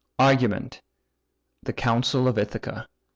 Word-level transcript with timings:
ARGUMENT. 0.17 0.81
THE 1.61 1.73
COUNCIL 1.73 2.27
OF 2.27 2.35
ITHACA. 2.39 2.87